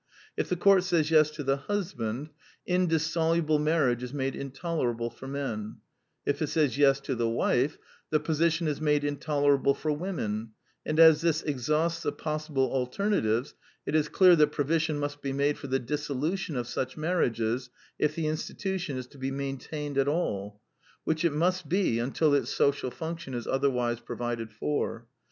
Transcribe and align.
If 0.35 0.49
the 0.49 0.55
court 0.55 0.83
says 0.83 1.11
Yes 1.11 1.29
to 1.29 1.43
the 1.43 1.57
husband, 1.57 2.31
indissoluble 2.65 3.59
marriage 3.59 4.01
is 4.01 4.15
made 4.15 4.35
intolerable 4.35 5.11
for 5.11 5.27
men; 5.27 5.77
if 6.25 6.41
it 6.41 6.47
says 6.47 6.75
Yes 6.75 6.99
to 7.01 7.13
the 7.13 7.29
wife, 7.29 7.77
the 8.09 8.19
position 8.19 8.67
is 8.67 8.81
made 8.81 9.03
intolerable 9.03 9.75
for 9.75 9.91
women; 9.91 10.53
and 10.87 10.99
as 10.99 11.21
this 11.21 11.43
exhausts 11.43 12.01
the 12.01 12.11
possible 12.11 12.63
alternatives, 12.73 13.53
it 13.85 13.93
is 13.93 14.09
clear 14.09 14.35
that 14.37 14.47
pro 14.53 14.65
vision 14.65 14.97
must 14.97 15.21
be 15.21 15.33
made 15.33 15.59
for 15.59 15.67
the 15.67 15.77
dissolution 15.77 16.55
of 16.55 16.65
such 16.67 16.97
marriages 16.97 17.69
if 17.99 18.15
the 18.15 18.25
in 18.25 18.37
stitution 18.37 18.95
is 18.95 19.05
to 19.05 19.19
be 19.19 19.29
maintained 19.29 19.99
at 19.99 20.07
all, 20.07 20.59
which 21.03 21.23
it 21.23 21.31
must 21.31 21.69
be 21.69 21.99
until 21.99 22.33
its 22.33 22.49
social 22.49 22.89
function 22.89 23.35
is 23.35 23.45
otherwise 23.45 23.99
provided 23.99 24.51
for. 24.51 25.05